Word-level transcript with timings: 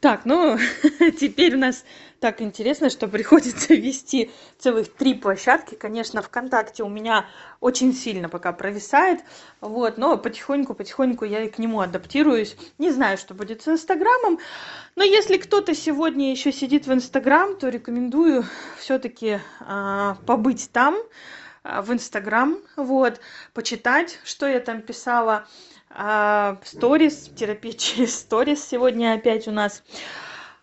Так, 0.00 0.26
ну, 0.26 0.58
теперь 1.18 1.54
у 1.54 1.58
нас 1.58 1.84
так 2.20 2.42
интересно, 2.42 2.90
что 2.90 3.08
приходится 3.08 3.74
вести 3.74 4.30
целых 4.58 4.92
три 4.92 5.14
площадки. 5.14 5.74
Конечно, 5.74 6.20
ВКонтакте 6.20 6.82
у 6.82 6.88
меня 6.88 7.26
очень 7.60 7.94
сильно 7.94 8.28
пока 8.28 8.52
провисает, 8.52 9.20
вот, 9.62 9.96
но 9.96 10.18
потихоньку-потихоньку 10.18 11.24
я 11.24 11.44
и 11.44 11.48
к 11.48 11.58
нему 11.58 11.80
адаптируюсь. 11.80 12.56
Не 12.78 12.90
знаю, 12.90 13.16
что 13.16 13.32
будет 13.32 13.62
с 13.62 13.68
Инстаграмом, 13.68 14.38
но 14.96 15.02
если 15.02 15.38
кто-то 15.38 15.74
сегодня 15.74 16.30
еще 16.30 16.52
сидит 16.52 16.86
в 16.86 16.92
Инстаграм, 16.92 17.56
то 17.56 17.68
рекомендую 17.68 18.44
все-таки 18.78 19.40
э, 19.60 20.14
побыть 20.26 20.70
там, 20.72 20.96
э, 21.64 21.80
в 21.80 21.90
Инстаграм, 21.92 22.58
вот, 22.76 23.20
почитать, 23.54 24.20
что 24.24 24.46
я 24.46 24.60
там 24.60 24.82
писала 24.82 25.34
а, 25.34 25.46
сторис, 26.64 27.30
терапия 27.36 27.72
через 27.78 28.18
сторис 28.18 28.66
сегодня 28.66 29.14
опять 29.14 29.48
у 29.48 29.50
нас. 29.50 29.82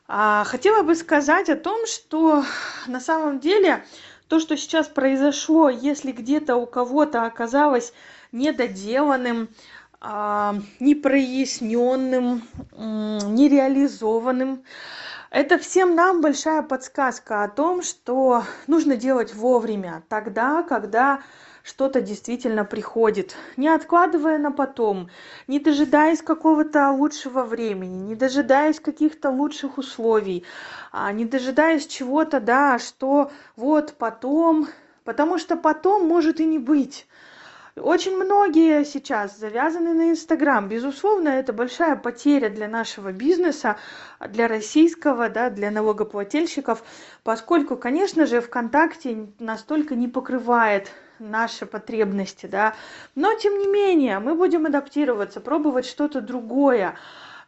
А, 0.07 0.43
хотела 0.43 0.83
бы 0.83 0.95
сказать 0.95 1.49
о 1.49 1.55
том, 1.55 1.87
что 1.87 2.43
на 2.87 2.99
самом 2.99 3.39
деле 3.39 3.83
то, 4.27 4.39
что 4.39 4.55
сейчас 4.57 4.87
произошло, 4.87 5.69
если 5.69 6.11
где-то 6.11 6.55
у 6.55 6.65
кого-то 6.65 7.25
оказалось 7.25 7.93
недоделанным, 8.31 9.49
а, 10.01 10.55
непроясненным, 10.79 12.43
нереализованным, 12.77 14.63
это 15.31 15.57
всем 15.57 15.95
нам 15.95 16.21
большая 16.21 16.61
подсказка 16.61 17.43
о 17.43 17.49
том, 17.49 17.81
что 17.81 18.43
нужно 18.67 18.95
делать 18.97 19.33
вовремя, 19.33 20.03
тогда, 20.09 20.61
когда 20.61 21.21
что-то 21.63 22.01
действительно 22.01 22.65
приходит, 22.65 23.35
не 23.55 23.69
откладывая 23.69 24.37
на 24.37 24.51
потом, 24.51 25.09
не 25.47 25.59
дожидаясь 25.59 26.21
какого-то 26.21 26.91
лучшего 26.91 27.43
времени, 27.43 27.99
не 27.99 28.15
дожидаясь 28.15 28.81
каких-то 28.81 29.29
лучших 29.29 29.77
условий, 29.77 30.43
а 30.91 31.11
не 31.13 31.23
дожидаясь 31.25 31.87
чего-то, 31.87 32.41
да, 32.41 32.79
что 32.79 33.31
вот 33.55 33.95
потом, 33.97 34.67
потому 35.05 35.37
что 35.37 35.55
потом 35.55 36.05
может 36.05 36.41
и 36.41 36.45
не 36.45 36.59
быть. 36.59 37.07
Очень 37.75 38.17
многие 38.17 38.83
сейчас 38.83 39.39
завязаны 39.39 39.95
на 39.95 40.11
Инстаграм. 40.11 40.67
Безусловно, 40.67 41.29
это 41.29 41.53
большая 41.53 41.95
потеря 41.95 42.49
для 42.49 42.67
нашего 42.67 43.11
бизнеса, 43.11 43.77
для 44.19 44.47
российского, 44.47 45.27
да, 45.29 45.49
для 45.49 45.71
налогоплательщиков, 45.71 46.83
поскольку, 47.23 47.75
конечно 47.75 48.27
же, 48.27 48.41
ВКонтакте 48.41 49.29
настолько 49.39 49.95
не 49.95 50.07
покрывает 50.07 50.91
наши 51.29 51.65
потребности, 51.65 52.45
да. 52.45 52.75
Но, 53.15 53.33
тем 53.33 53.57
не 53.57 53.67
менее, 53.67 54.19
мы 54.19 54.35
будем 54.35 54.65
адаптироваться, 54.65 55.41
пробовать 55.41 55.85
что-то 55.85 56.21
другое. 56.21 56.95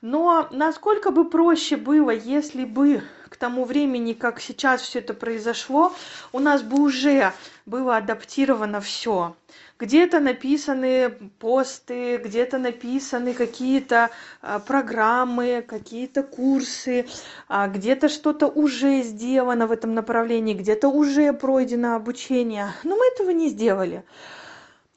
Но 0.07 0.47
насколько 0.51 1.09
бы 1.09 1.27
проще 1.27 1.77
было, 1.77 2.11
если 2.11 2.63
бы 2.63 3.01
к 3.27 3.37
тому 3.37 3.65
времени, 3.65 4.13
как 4.13 4.39
сейчас 4.39 4.81
все 4.81 4.99
это 4.99 5.15
произошло, 5.15 5.93
у 6.31 6.37
нас 6.37 6.61
бы 6.61 6.79
уже 6.79 7.33
было 7.65 7.97
адаптировано 7.97 8.81
все 8.81 9.35
где-то 9.77 10.19
написаны 10.21 11.09
посты 11.39 12.17
где-то 12.17 12.59
написаны 12.59 13.33
какие-то 13.33 14.09
а, 14.41 14.59
программы 14.59 15.65
какие-то 15.67 16.23
курсы 16.23 17.07
а, 17.49 17.67
где-то 17.67 18.07
что-то 18.07 18.47
уже 18.47 19.01
сделано 19.01 19.67
в 19.67 19.71
этом 19.73 19.93
направлении 19.93 20.53
где-то 20.53 20.87
уже 20.87 21.33
пройдено 21.33 21.95
обучение. 21.95 22.73
Но 22.83 22.95
мы 22.95 23.05
этого 23.07 23.31
не 23.31 23.49
сделали 23.49 24.05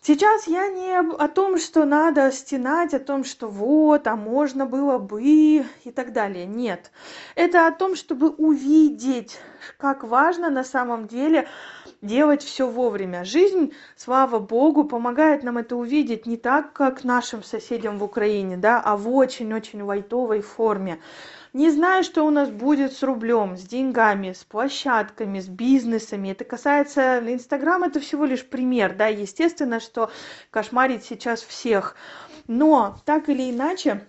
сейчас 0.08 0.46
я 0.46 0.68
не 0.68 0.98
о 0.98 1.28
том 1.28 1.58
что 1.58 1.84
надо 1.84 2.32
стенать 2.32 2.94
о 2.94 2.98
том 2.98 3.24
что 3.24 3.46
вот 3.46 4.06
а 4.06 4.16
можно 4.16 4.64
было 4.64 4.96
бы 4.96 5.22
и 5.22 5.64
так 5.94 6.14
далее. 6.14 6.46
Нет. 6.46 6.90
Это 7.34 7.66
о 7.66 7.72
том 7.72 7.94
чтобы 7.94 8.30
увидеть 8.30 9.38
как 9.76 10.04
важно 10.04 10.48
на 10.48 10.64
самом 10.64 11.08
деле 11.08 11.46
делать 12.00 12.42
все 12.42 12.66
вовремя. 12.66 13.26
Жизнь 13.26 13.74
слава 13.96 14.38
богу 14.38 14.84
помогает 14.84 15.42
нам 15.42 15.58
это 15.58 15.76
увидеть 15.76 16.24
не 16.24 16.38
так 16.38 16.72
как 16.72 17.04
нашим 17.04 17.42
соседям 17.42 17.98
в 17.98 18.04
украине 18.04 18.56
да 18.56 18.80
а 18.82 18.96
в 18.96 19.14
очень 19.14 19.52
очень 19.52 19.82
лайтовой 19.82 20.40
форме 20.40 21.00
не 21.52 21.70
знаю 21.70 22.04
что 22.04 22.24
у 22.24 22.30
нас 22.30 22.50
будет 22.50 22.92
с 22.92 23.02
рублем 23.02 23.56
с 23.56 23.62
деньгами 23.62 24.32
с 24.32 24.44
площадками 24.44 25.40
с 25.40 25.48
бизнесами. 25.48 26.28
Это 26.30 26.44
касается 26.44 27.18
инстаграм 27.20 27.82
это 27.84 28.00
всего 28.00 28.24
лишь 28.24 28.46
пример 28.46 28.94
да. 28.94 29.06
Естественно 29.06 29.80
что 29.80 30.10
кошмарит 30.50 31.04
сейчас 31.04 31.42
всех. 31.42 31.96
Но 32.46 32.98
так 33.04 33.28
или 33.28 33.50
иначе 33.50 34.06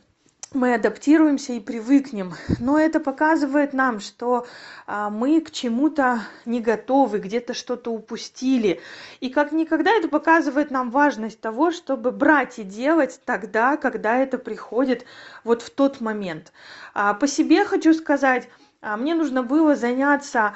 мы 0.53 0.73
адаптируемся 0.73 1.53
и 1.53 1.59
привыкнем. 1.59 2.33
Но 2.59 2.79
это 2.79 2.99
показывает 2.99 3.73
нам 3.73 3.99
что 3.99 4.47
а, 4.87 5.09
мы 5.09 5.41
к 5.41 5.51
чему-то 5.51 6.21
не 6.45 6.59
готовы 6.61 7.19
где-то 7.19 7.53
что-то 7.53 7.91
упустили. 7.91 8.81
И 9.19 9.29
как 9.29 9.51
никогда 9.51 9.91
это 9.91 10.07
показывает 10.07 10.71
нам 10.71 10.89
важность 10.89 11.39
того 11.39 11.71
чтобы 11.71 12.11
брать 12.11 12.59
и 12.59 12.63
делать 12.63 13.21
тогда 13.25 13.77
когда 13.77 14.17
это 14.17 14.37
приходит 14.37 15.05
вот 15.43 15.61
в 15.61 15.69
тот 15.69 16.01
момент. 16.01 16.51
А, 16.93 17.13
по 17.13 17.27
себе 17.27 17.63
хочу 17.66 17.93
сказать 17.93 18.49
а, 18.81 18.97
мне 18.97 19.13
нужно 19.13 19.43
было 19.43 19.75
заняться 19.75 20.53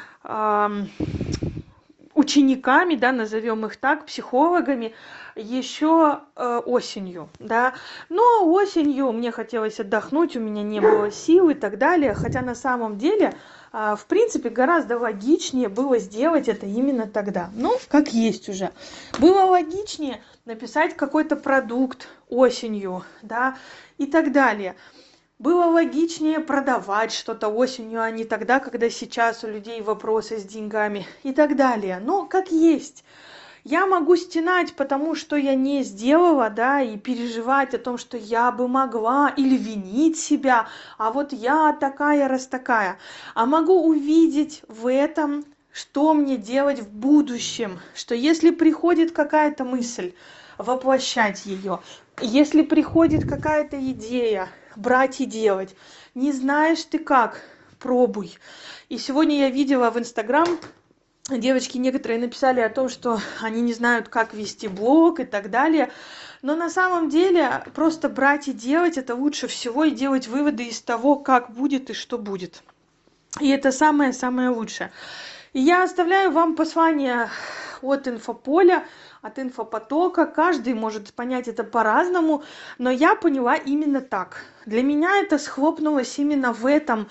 учениками 2.24 2.96
да 2.96 3.12
назовем 3.12 3.66
их 3.66 3.76
так 3.78 4.06
психологами 4.06 4.94
еще 5.36 6.20
э, 6.36 6.62
осенью 6.66 7.30
да. 7.40 7.74
Но 8.10 8.24
осенью 8.52 9.12
мне 9.12 9.32
хотелось 9.32 9.80
отдохнуть 9.80 10.36
у 10.36 10.40
меня 10.40 10.64
не 10.64 10.80
было 10.80 11.12
сил 11.12 11.50
и 11.50 11.54
так 11.54 11.78
далее. 11.78 12.14
Хотя 12.14 12.42
на 12.42 12.56
самом 12.56 12.98
деле 12.98 13.34
э, 13.74 13.96
в 13.98 14.06
принципе 14.06 14.50
гораздо 14.50 14.98
логичнее 14.98 15.70
было 15.70 15.98
сделать 16.00 16.48
это 16.48 16.66
именно 16.66 17.08
тогда. 17.08 17.50
Ну 17.54 17.78
как 17.90 18.10
есть 18.10 18.48
уже. 18.50 18.72
Было 19.20 19.44
логичнее 19.44 20.22
написать 20.46 20.96
какой-то 20.96 21.36
продукт 21.36 22.08
осенью 22.30 23.04
да 23.22 23.58
и 23.98 24.06
так 24.06 24.32
далее 24.32 24.76
было 25.44 25.66
логичнее 25.66 26.40
продавать 26.40 27.12
что-то 27.12 27.50
осенью 27.50 28.02
а 28.02 28.10
не 28.10 28.24
тогда 28.24 28.62
когда 28.62 28.90
сейчас 28.90 29.44
у 29.44 29.48
людей 29.48 29.82
вопросы 29.82 30.40
с 30.40 30.44
деньгами 30.44 31.06
и 31.24 31.34
так 31.34 31.58
далее. 31.58 32.00
Но 32.02 32.26
как 32.26 32.50
есть. 32.50 33.04
Я 33.66 33.86
могу 33.86 34.16
стенать 34.16 34.74
потому 34.74 35.16
что 35.16 35.36
я 35.36 35.54
не 35.54 35.84
сделала 35.84 36.50
да 36.50 36.82
и 36.82 36.98
переживать 36.98 37.74
о 37.74 37.78
том 37.78 37.98
что 37.98 38.16
я 38.16 38.54
бы 38.54 38.70
могла 38.70 39.34
или 39.36 39.58
винить 39.58 40.18
себя. 40.18 40.70
А 40.98 41.12
вот 41.12 41.34
я 41.34 41.74
такая 41.74 42.30
раз 42.30 42.48
такая. 42.48 42.98
А 43.36 43.46
могу 43.46 43.86
увидеть 43.86 44.64
в 44.70 44.88
этом 44.88 45.44
что 45.74 46.14
мне 46.14 46.38
делать 46.38 46.80
в 46.80 46.90
будущем. 46.90 47.80
Что 47.96 48.16
если 48.16 48.52
приходит 48.52 49.12
какая-то 49.12 49.66
мысль 49.66 50.14
воплощать 50.58 51.46
ее 51.46 51.82
если 52.22 52.62
приходит 52.62 53.28
какая-то 53.28 53.78
идея 53.92 54.48
брать 54.76 55.22
и 55.22 55.26
делать. 55.26 55.76
Не 56.16 56.32
знаешь 56.32 56.84
ты 56.84 57.00
как 57.00 57.42
пробуй. 57.80 58.38
И 58.90 58.98
сегодня 58.98 59.40
я 59.40 59.50
видела 59.50 59.90
в 59.90 60.00
инстаграм 60.00 60.48
девочки 61.30 61.78
некоторые 61.78 62.20
написали 62.20 62.60
о 62.60 62.70
том 62.70 62.90
что 62.90 63.20
они 63.42 63.62
не 63.62 63.74
знают 63.74 64.10
как 64.10 64.34
вести 64.34 64.68
блог 64.68 65.20
и 65.20 65.26
так 65.26 65.50
далее. 65.50 65.92
Но 66.42 66.56
на 66.56 66.70
самом 66.70 67.10
деле 67.10 67.64
просто 67.74 68.10
брать 68.10 68.48
и 68.50 68.54
делать 68.54 68.98
это 68.98 69.16
лучше 69.16 69.48
всего 69.48 69.86
и 69.86 69.92
делать 69.92 70.28
выводы 70.28 70.66
из 70.66 70.82
того 70.82 71.16
как 71.16 71.52
будет 71.52 71.90
и 71.90 71.94
что 71.94 72.18
будет. 72.18 72.64
И 73.40 73.50
это 73.50 73.72
самое 73.72 74.14
самое 74.14 74.50
лучшее. 74.50 74.92
И 75.54 75.62
я 75.62 75.84
оставляю 75.84 76.32
вам 76.32 76.56
послание 76.56 77.30
от 77.84 78.08
инфополя 78.08 78.86
от 79.22 79.40
инфопотока. 79.40 80.26
Каждый 80.26 80.74
может 80.74 81.14
понять 81.14 81.48
это 81.48 81.64
по-разному 81.64 82.44
но 82.78 82.90
я 82.90 83.16
поняла 83.16 83.56
именно 83.56 84.02
так. 84.02 84.46
Для 84.66 84.84
меня 84.84 85.18
это 85.18 85.38
схлопнулось 85.38 86.18
именно 86.20 86.54
в 86.54 86.66
этом 86.66 87.08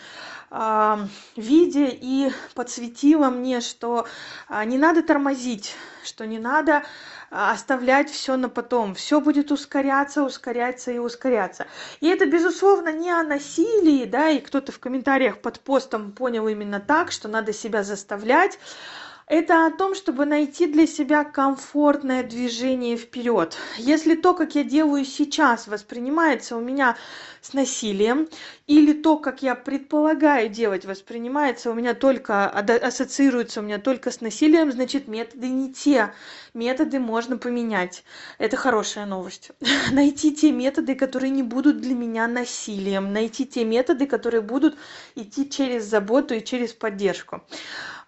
э, 0.50 0.96
виде 1.36 1.88
и 1.90 2.30
подсветило 2.54 3.30
мне 3.30 3.60
что 3.60 4.06
э, 4.48 4.64
не 4.64 4.78
надо 4.78 5.02
тормозить 5.02 5.74
что 6.04 6.26
не 6.26 6.38
надо 6.38 6.82
оставлять 7.30 8.10
все 8.10 8.36
на 8.36 8.48
потом. 8.48 8.94
Все 8.94 9.20
будет 9.20 9.50
ускоряться 9.52 10.22
ускоряться 10.22 10.90
и 10.90 10.98
ускоряться. 10.98 11.66
И 12.00 12.08
это 12.08 12.26
безусловно 12.26 12.92
не 12.92 13.10
о 13.10 13.22
насилии 13.22 14.04
да 14.04 14.28
и 14.28 14.40
кто-то 14.40 14.72
в 14.72 14.78
комментариях 14.78 15.38
под 15.38 15.60
постом 15.60 16.12
понял 16.12 16.46
именно 16.48 16.80
так 16.80 17.12
что 17.12 17.28
надо 17.28 17.52
себя 17.52 17.82
заставлять 17.82 18.58
это 19.26 19.66
о 19.66 19.70
том 19.70 19.94
чтобы 19.94 20.26
найти 20.26 20.66
для 20.66 20.86
себя 20.86 21.24
комфортное 21.24 22.22
движение 22.22 22.96
вперед. 22.96 23.56
Если 23.78 24.14
то 24.14 24.34
как 24.34 24.54
я 24.54 24.64
делаю 24.64 25.04
сейчас 25.04 25.66
воспринимается 25.66 26.56
у 26.56 26.60
меня 26.60 26.96
с 27.40 27.52
насилием 27.52 28.28
или 28.66 28.92
то 28.92 29.18
как 29.18 29.42
я 29.42 29.54
предполагаю 29.54 30.48
делать 30.48 30.84
воспринимается 30.84 31.70
у 31.70 31.74
меня 31.74 31.94
только 31.94 32.48
ассоциируется 32.48 33.60
у 33.60 33.62
меня 33.62 33.78
только 33.78 34.10
с 34.10 34.20
насилием 34.20 34.72
значит 34.72 35.08
методы 35.08 35.48
не 35.48 35.72
те. 35.72 36.12
Методы 36.54 36.98
можно 36.98 37.38
поменять. 37.38 38.04
Это 38.38 38.56
хорошая 38.56 39.06
новость. 39.06 39.50
Найти 39.92 40.34
те 40.34 40.52
методы 40.52 40.94
которые 40.94 41.30
не 41.30 41.42
будут 41.42 41.80
для 41.80 41.94
меня 41.94 42.26
насилием. 42.26 43.12
Найти 43.12 43.46
те 43.46 43.64
методы 43.64 44.06
которые 44.06 44.42
будут 44.42 44.76
идти 45.14 45.48
через 45.48 45.84
заботу 45.84 46.34
и 46.34 46.44
через 46.44 46.72
поддержку. 46.72 47.42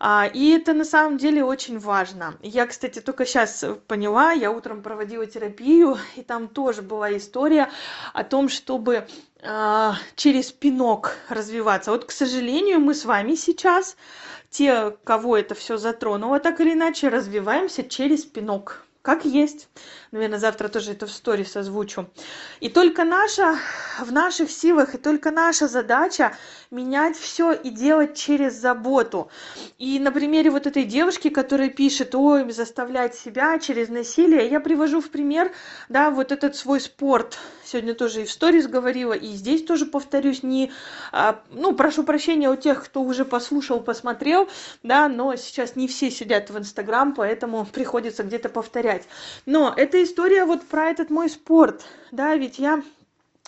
А, 0.06 0.26
и 0.26 0.50
это 0.50 0.74
на 0.74 0.84
самом 0.84 1.13
деле 1.18 1.44
очень 1.44 1.78
важно. 1.78 2.36
Я 2.42 2.66
кстати 2.66 3.00
только 3.00 3.26
сейчас 3.26 3.64
поняла 3.86 4.32
я 4.32 4.50
утром 4.50 4.82
проводила 4.82 5.26
терапию 5.26 5.98
и 6.16 6.22
там 6.22 6.48
тоже 6.48 6.82
была 6.82 7.16
история 7.16 7.70
о 8.12 8.24
том 8.24 8.48
чтобы 8.48 9.06
а, 9.42 9.96
через 10.16 10.52
пинок 10.52 11.16
развиваться. 11.28 11.90
Вот 11.90 12.04
к 12.04 12.10
сожалению 12.10 12.80
мы 12.80 12.94
с 12.94 13.04
вами 13.04 13.34
сейчас 13.34 13.96
те 14.50 14.90
кого 15.04 15.36
это 15.36 15.54
все 15.54 15.76
затронуло 15.76 16.40
так 16.40 16.60
или 16.60 16.72
иначе 16.72 17.08
развиваемся 17.08 17.82
через 17.82 18.24
пинок 18.24 18.84
как 19.04 19.26
есть. 19.26 19.68
Наверное 20.12 20.38
завтра 20.38 20.68
тоже 20.68 20.92
это 20.92 21.06
в 21.06 21.10
сторис 21.10 21.54
озвучу. 21.56 22.08
И 22.60 22.70
только 22.70 23.04
наша 23.04 23.58
в 24.00 24.10
наших 24.10 24.50
силах 24.50 24.94
и 24.94 24.98
только 24.98 25.30
наша 25.30 25.68
задача 25.68 26.34
менять 26.70 27.18
все 27.18 27.52
и 27.52 27.68
делать 27.68 28.16
через 28.16 28.54
заботу. 28.54 29.28
И 29.78 29.98
на 29.98 30.10
примере 30.10 30.48
вот 30.48 30.66
этой 30.66 30.84
девушки 30.84 31.28
которая 31.28 31.68
пишет 31.68 32.14
ой 32.14 32.50
заставлять 32.50 33.14
себя 33.14 33.58
через 33.58 33.90
насилие 33.90 34.48
я 34.48 34.58
привожу 34.58 35.02
в 35.02 35.10
пример 35.10 35.52
да 35.90 36.10
вот 36.10 36.32
этот 36.32 36.56
свой 36.56 36.80
спорт. 36.80 37.38
Сегодня 37.62 37.92
тоже 37.92 38.22
и 38.22 38.24
в 38.24 38.32
сторис 38.32 38.66
говорила 38.66 39.12
и 39.12 39.34
здесь 39.34 39.64
тоже 39.64 39.84
повторюсь 39.84 40.42
не 40.42 40.72
а, 41.12 41.42
ну 41.50 41.74
прошу 41.74 42.04
прощения 42.04 42.48
у 42.48 42.56
тех 42.56 42.82
кто 42.84 43.02
уже 43.02 43.26
послушал 43.26 43.80
посмотрел 43.80 44.48
да 44.82 45.08
но 45.08 45.36
сейчас 45.36 45.76
не 45.76 45.88
все 45.88 46.10
сидят 46.10 46.48
в 46.48 46.56
инстаграм 46.56 47.12
поэтому 47.12 47.66
приходится 47.66 48.22
где-то 48.22 48.48
повторять 48.48 48.93
но 49.46 49.72
эта 49.76 50.02
история 50.02 50.44
вот 50.44 50.64
про 50.64 50.86
этот 50.86 51.10
мой 51.10 51.28
спорт. 51.28 51.84
Да 52.10 52.36
ведь 52.36 52.58
я 52.58 52.82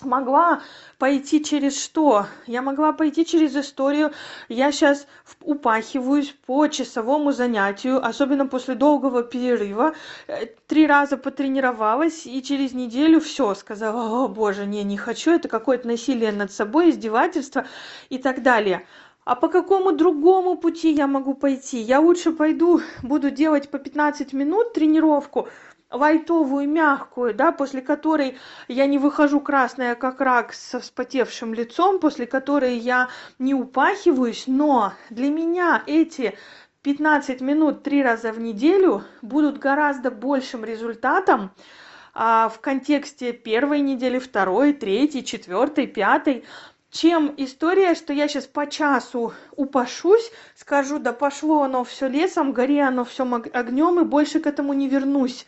могла 0.02 0.60
пойти 0.98 1.43
через 1.43 1.82
что? 1.82 2.26
Я 2.46 2.60
могла 2.62 2.93
пойти 2.93 3.25
через 3.25 3.56
историю. 3.56 4.12
Я 4.48 4.70
сейчас 4.72 5.06
упахиваюсь 5.40 6.34
по 6.46 6.66
часовому 6.66 7.32
занятию 7.32 8.04
особенно 8.04 8.46
после 8.46 8.75
долгого 8.75 9.22
перерыва. 9.22 9.94
Э, 10.26 10.46
три 10.66 10.87
раза 10.87 11.16
потренировалась 11.16 12.26
и 12.26 12.43
через 12.43 12.72
неделю 12.72 13.20
все 13.20 13.54
сказала 13.54 14.25
о 14.25 14.28
боже 14.28 14.66
не 14.66 14.84
не 14.84 14.98
хочу 14.98 15.32
это 15.32 15.48
какое-то 15.48 15.87
насилие 15.87 16.32
над 16.32 16.52
собой 16.52 16.90
издевательство 16.90 17.66
и 18.10 18.19
так 18.19 18.43
далее 18.43 18.87
а 19.26 19.34
по 19.34 19.49
какому 19.49 19.90
другому 19.90 20.56
пути 20.56 20.93
я 20.93 21.08
могу 21.08 21.34
пойти? 21.34 21.78
Я 21.81 21.99
лучше 21.99 22.31
пойду 22.31 22.81
буду 23.02 23.32
делать 23.32 23.69
по 23.70 23.78
пятнадцать 23.78 24.32
минут 24.32 24.73
тренировку 24.73 25.49
лайтовую 25.90 26.69
мягкую 26.69 27.34
да 27.34 27.50
после 27.50 27.81
которой 27.81 28.38
я 28.69 28.87
не 28.87 28.99
выхожу 28.99 29.40
красная 29.40 29.96
как 29.96 30.20
рак 30.20 30.52
со 30.52 30.78
вспотевшим 30.78 31.55
лицом 31.55 31.99
после 31.99 32.26
которой 32.26 32.78
я 32.78 33.08
не 33.40 33.52
упахиваюсь. 33.52 34.44
Но 34.46 34.93
для 35.11 35.29
меня 35.29 35.82
эти 35.87 36.38
пятнадцать 36.82 37.40
минут 37.40 37.82
три 37.82 38.05
раза 38.05 38.32
в 38.32 38.38
неделю 38.38 39.02
будут 39.22 39.58
гораздо 39.58 40.12
большим 40.12 40.64
результатом 40.64 41.50
а, 42.14 42.49
в 42.49 42.61
контексте 42.61 43.32
первой 43.32 43.81
недели 43.81 44.20
второй 44.20 44.72
третьей 44.72 45.25
четвертой 45.25 45.88
пятой 45.88 46.44
чем 46.96 47.34
история 47.37 47.94
что 47.94 48.12
я 48.14 48.26
сейчас 48.26 48.46
по 48.46 48.66
часу 48.66 49.34
упашусь 49.52 50.31
скажу 50.54 50.98
да 50.98 51.12
пошло 51.12 51.62
оно 51.62 51.84
все 51.84 52.08
лесом 52.08 52.52
гори 52.52 52.78
оно 52.78 53.04
все 53.04 53.25
огнем 53.52 54.00
и 54.00 54.04
больше 54.04 54.40
к 54.40 54.46
этому 54.46 54.72
не 54.72 54.88
вернусь 54.88 55.46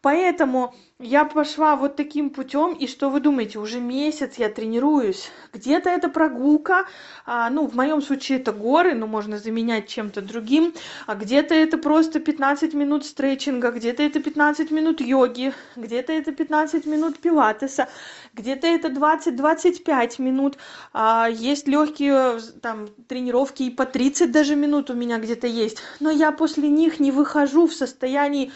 поэтому 0.00 0.74
я 1.00 1.24
пошла 1.24 1.76
вот 1.76 1.94
таким 1.94 2.30
путем 2.30 2.72
и 2.72 2.88
что 2.88 3.08
вы 3.08 3.20
думаете 3.20 3.60
уже 3.60 3.78
месяц 3.78 4.34
я 4.36 4.48
тренируюсь? 4.48 5.30
Где-то 5.52 5.88
это 5.90 6.08
прогулка 6.08 6.86
а, 7.24 7.48
ну 7.50 7.68
в 7.68 7.76
моем 7.76 8.02
случае 8.02 8.40
это 8.40 8.50
горы 8.50 8.94
но 8.94 9.06
можно 9.06 9.38
заменять 9.38 9.86
чем-то 9.86 10.22
другим. 10.22 10.74
А 11.06 11.14
где-то 11.14 11.54
это 11.54 11.78
просто 11.78 12.18
пятнадцать 12.18 12.74
минут 12.74 13.06
стретчинга 13.06 13.70
где-то 13.70 14.02
это 14.02 14.20
пятнадцать 14.20 14.72
минут 14.72 15.00
йоги 15.00 15.52
где-то 15.76 16.12
это 16.12 16.32
пятнадцать 16.32 16.84
минут 16.84 17.20
пилатеса 17.20 17.88
где-то 18.34 18.66
это 18.66 18.88
двадцать 18.88 19.36
двадцать 19.36 19.84
пять 19.84 20.18
минут. 20.18 20.58
А, 20.92 21.28
есть 21.30 21.68
легкие 21.68 22.40
там 22.60 22.88
тренировки 23.06 23.62
и 23.62 23.70
по 23.70 23.86
тридцать 23.86 24.32
даже 24.32 24.56
минут 24.56 24.90
у 24.90 24.94
меня 24.94 25.18
где-то 25.18 25.46
есть. 25.46 25.78
Но 26.00 26.10
я 26.10 26.32
после 26.32 26.68
них 26.68 26.98
не 26.98 27.12
выхожу 27.12 27.68
в 27.68 27.72
состоянии 27.72 28.50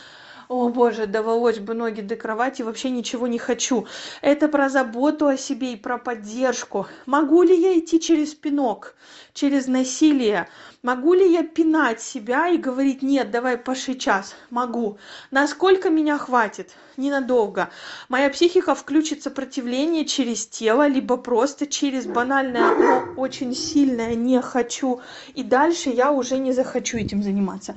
о 0.48 0.68
боже 0.68 1.06
довелось 1.06 1.58
бы 1.58 1.74
ноги 1.74 2.00
до 2.00 2.16
кровати 2.16 2.62
вообще 2.62 2.90
ничего 2.90 3.26
не 3.26 3.38
хочу 3.38 3.86
это 4.20 4.48
про 4.48 4.68
заботу 4.68 5.26
о 5.26 5.36
себе 5.36 5.72
и 5.72 5.76
про 5.76 5.98
поддержку. 5.98 6.86
Могу 7.06 7.42
ли 7.42 7.54
я 7.54 7.78
идти 7.78 8.00
через 8.00 8.34
пинок 8.34 8.94
через 9.34 9.66
насилие? 9.66 10.48
Могу 10.82 11.14
ли 11.14 11.32
я 11.32 11.42
пинать 11.42 12.00
себя 12.00 12.48
и 12.48 12.58
говорить 12.58 13.02
нет 13.02 13.30
давай 13.30 13.56
по 13.56 13.74
час 13.74 14.34
могу 14.50 14.98
насколько 15.30 15.90
меня 15.90 16.18
хватит? 16.18 16.74
Ненадолго. 16.98 17.70
Моя 18.10 18.28
психика 18.28 18.74
включит 18.74 19.22
сопротивление 19.22 20.04
через 20.04 20.46
тело 20.46 20.86
либо 20.86 21.16
просто 21.16 21.66
через 21.66 22.04
банальное 22.04 22.74
но 22.74 23.20
очень 23.20 23.54
сильное 23.54 24.14
не 24.14 24.40
хочу 24.42 25.00
и 25.34 25.42
дальше 25.42 25.88
я 25.88 26.12
уже 26.12 26.38
не 26.38 26.52
захочу 26.52 26.98
этим 26.98 27.22
заниматься. 27.22 27.76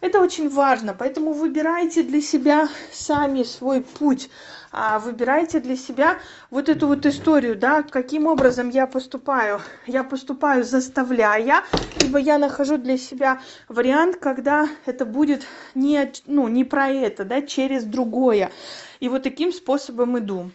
Это 0.00 0.20
очень 0.20 0.48
важно 0.48 0.94
поэтому 0.98 1.32
выбирайте 1.32 2.02
для 2.04 2.20
себя 2.20 2.68
сами 2.92 3.42
свой 3.42 3.80
путь 3.80 4.30
а, 4.70 4.98
выбирайте 4.98 5.60
для 5.60 5.76
себя 5.76 6.18
вот 6.50 6.68
эту 6.68 6.88
вот 6.88 7.06
историю 7.06 7.56
да 7.56 7.82
каким 7.82 8.26
образом 8.26 8.70
я 8.70 8.86
поступаю. 8.86 9.60
Я 9.86 10.04
поступаю 10.04 10.64
заставляя 10.64 11.64
либо 12.00 12.18
я 12.18 12.38
нахожу 12.38 12.76
для 12.78 12.98
себя 12.98 13.40
вариант 13.68 14.16
когда 14.16 14.68
это 14.86 15.04
будет 15.04 15.46
не 15.74 16.12
ну 16.26 16.48
не 16.48 16.64
про 16.64 16.88
это 16.88 17.24
да 17.24 17.42
через 17.42 17.84
другое. 17.84 18.50
И 19.00 19.08
вот 19.08 19.22
таким 19.22 19.52
способом 19.52 20.18
иду 20.18 20.50